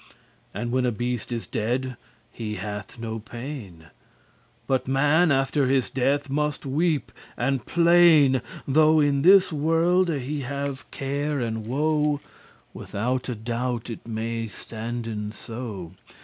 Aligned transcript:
And 0.51 0.71
when 0.71 0.87
a 0.87 0.91
beast 0.91 1.31
is 1.31 1.45
dead, 1.45 1.95
he 2.31 2.55
hath 2.55 2.97
no 2.97 3.19
pain; 3.19 3.89
But 4.65 4.87
man 4.87 5.31
after 5.31 5.67
his 5.67 5.91
death 5.91 6.27
must 6.27 6.65
weep 6.65 7.11
and 7.37 7.63
plain, 7.67 8.41
Though 8.67 8.99
in 8.99 9.21
this 9.21 9.51
worlde 9.53 10.09
he 10.19 10.41
have 10.41 10.89
care 10.89 11.39
and 11.39 11.67
woe: 11.67 12.19
Withoute 12.73 13.43
doubt 13.43 13.91
it 13.91 14.07
maye 14.07 14.47
standen 14.47 15.31
so. 15.33 15.91